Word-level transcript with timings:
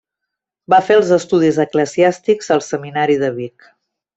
Va 0.73 0.79
fer 0.87 0.95
els 0.99 1.11
estudis 1.17 1.59
eclesiàstics 1.65 2.51
al 2.57 2.67
Seminari 2.71 3.23
de 3.25 3.31
Vic. 3.41 3.71